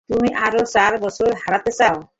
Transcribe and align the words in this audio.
তুমি 0.09 0.29
আরও 0.45 0.61
চার 0.73 0.93
বছর 1.03 1.29
হারাতে 1.43 1.71
চাও? 1.79 1.95